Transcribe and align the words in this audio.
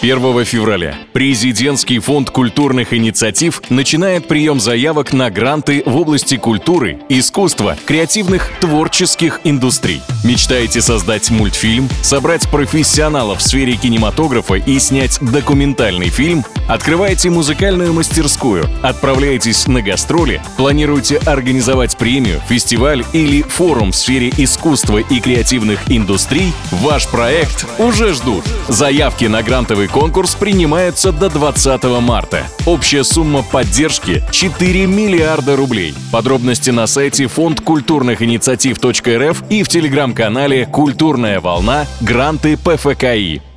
1 0.00 0.44
февраля 0.44 0.94
Президентский 1.12 1.98
фонд 1.98 2.30
культурных 2.30 2.94
инициатив 2.94 3.60
начинает 3.68 4.28
прием 4.28 4.60
заявок 4.60 5.12
на 5.12 5.28
гранты 5.28 5.82
в 5.84 5.96
области 5.96 6.36
культуры, 6.36 7.00
искусства, 7.08 7.76
креативных, 7.84 8.48
творческих 8.60 9.40
индустрий. 9.42 10.00
Мечтаете 10.24 10.80
создать 10.80 11.30
мультфильм, 11.30 11.88
собрать 12.02 12.48
профессионалов 12.48 13.38
в 13.38 13.42
сфере 13.42 13.76
кинематографа 13.76 14.54
и 14.54 14.78
снять 14.80 15.18
документальный 15.20 16.08
фильм? 16.08 16.44
Открываете 16.68 17.30
музыкальную 17.30 17.92
мастерскую, 17.92 18.68
отправляетесь 18.82 19.66
на 19.68 19.80
гастроли, 19.80 20.42
планируете 20.56 21.16
организовать 21.18 21.96
премию, 21.96 22.42
фестиваль 22.48 23.04
или 23.12 23.42
форум 23.42 23.92
в 23.92 23.96
сфере 23.96 24.30
искусства 24.36 24.98
и 24.98 25.20
креативных 25.20 25.90
индустрий? 25.90 26.52
Ваш 26.72 27.08
проект 27.08 27.64
уже 27.78 28.12
ждут. 28.12 28.44
Заявки 28.68 29.24
на 29.26 29.42
грантовый 29.42 29.88
конкурс 29.88 30.34
принимаются 30.34 31.12
до 31.12 31.30
20 31.30 31.84
марта. 32.02 32.46
Общая 32.66 33.04
сумма 33.04 33.42
поддержки 33.42 34.22
4 34.30 34.86
миллиарда 34.86 35.56
рублей. 35.56 35.94
Подробности 36.12 36.70
на 36.70 36.86
сайте 36.86 37.28
фонд 37.28 37.62
культурных 37.62 38.20
инициатив.рф 38.20 39.44
и 39.48 39.62
в 39.62 39.68
телеграм-канале 40.08 40.66
«Культурная 40.66 41.40
волна. 41.40 41.86
Гранты 42.00 42.56
ПФКИ». 42.56 43.47